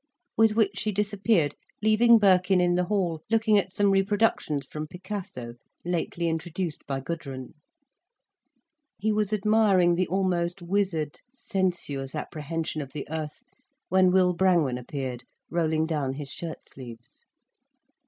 With 0.35 0.55
which 0.55 0.79
she 0.79 0.91
disappeared, 0.91 1.53
leaving 1.83 2.17
Birkin 2.17 2.59
in 2.59 2.73
the 2.73 2.85
hall, 2.85 3.21
looking 3.29 3.59
at 3.59 3.71
some 3.71 3.91
reproductions 3.91 4.65
from 4.65 4.87
Picasso, 4.87 5.53
lately 5.85 6.27
introduced 6.27 6.87
by 6.87 7.01
Gudrun. 7.01 7.53
He 8.97 9.11
was 9.11 9.31
admiring 9.31 9.93
the 9.93 10.07
almost 10.07 10.59
wizard, 10.59 11.19
sensuous 11.31 12.15
apprehension 12.15 12.81
of 12.81 12.93
the 12.93 13.07
earth, 13.11 13.43
when 13.89 14.09
Will 14.09 14.33
Brangwen 14.33 14.79
appeared, 14.79 15.23
rolling 15.51 15.85
down 15.85 16.13
his 16.13 16.29
shirt 16.31 16.67
sleeves. 16.67 17.23